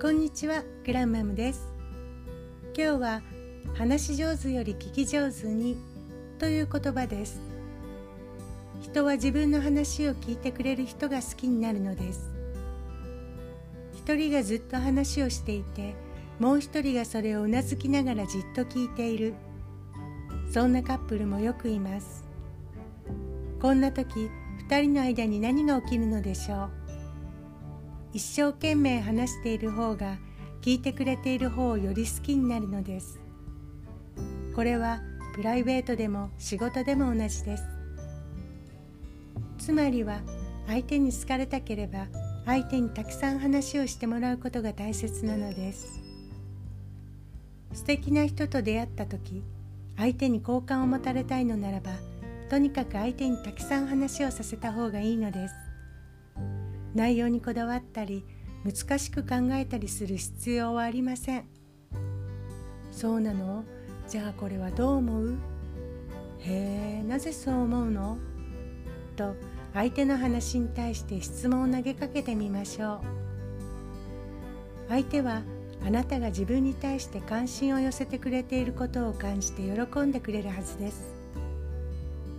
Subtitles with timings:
[0.00, 1.72] こんにちはグランマムです。
[2.66, 3.20] 今日は
[3.74, 5.76] 話し上手より聞き上手に
[6.38, 7.40] という言葉です。
[8.80, 12.30] 人は自分の話を聞いてくれる人が好きになるのです。
[13.92, 15.96] 一人がずっと話をしていて
[16.38, 19.34] もう一人がそれをうなずきながらじっと聞いている。
[20.52, 22.22] そんなカップルもよくいます。
[23.60, 26.87] こんな時二人の間に何が起きるのでしょう。
[28.12, 30.16] 一生懸命話している方が
[30.62, 33.20] 聞いてくれている方をより好きになるのです。
[34.54, 35.00] これは
[35.34, 37.64] プライベートでも仕事でも同じです。
[39.58, 40.20] つまりは
[40.66, 42.06] 相手に好かれたければ
[42.44, 46.00] 相手にたくさん話をしてもらうことが大切なのです。
[47.72, 49.42] 素敵な人と出会った時
[49.96, 51.90] 相手に好感を持たれたいのならば
[52.48, 55.67] とにかく相手にたくさん話をさせた方がいいのです。
[56.94, 58.24] 内容にこだわったり
[58.64, 61.44] 難しく考えたりする必要はありません。
[62.90, 63.64] そうなの？
[64.08, 65.38] じゃあこれはどう思う？
[66.40, 68.18] へえなぜそう思うの？
[69.16, 69.34] と
[69.74, 73.00] 相手の話に対して質問を投げかけてみましょう。
[74.88, 75.42] 相手は
[75.86, 81.14] あなたが自分に対して関心を寄せてくれていることを感じて喜んでくれるはずです。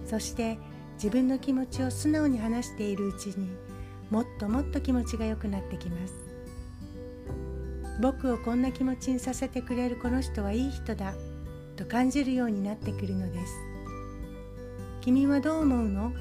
[0.05, 0.57] そして
[0.95, 3.47] 自分の気持ちを素直に話しているうちに
[4.09, 6.13] もっともっと気持ちが良くなってきます。
[8.01, 11.13] 僕をこんな気持ちにさせてくれるこの人はいい人だ
[11.75, 13.53] と感じるようになってくるのです。
[15.01, 16.11] 君はどう思うの？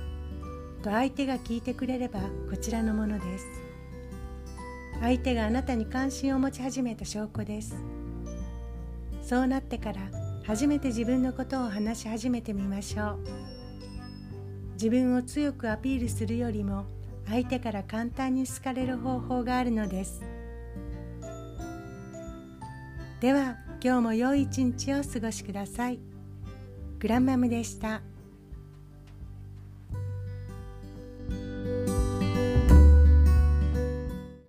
[0.82, 3.46] と相手が聞いてくれればこちらのものです。
[5.00, 7.76] 相手があなたに関心を持ち始めた証拠です。
[9.22, 10.00] そうなってから
[10.44, 13.18] 初めて自分のことを話し始めてみましょう。
[14.72, 16.86] 自分を強くアピールするよりも
[17.28, 20.22] 相手から簡単に好かれる方法があるのです
[23.20, 25.98] では今日も良い一日をお過ごしください
[26.98, 28.02] グランマムでした。